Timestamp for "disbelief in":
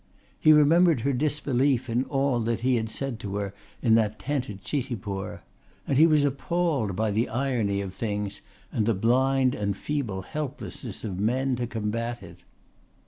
1.13-2.05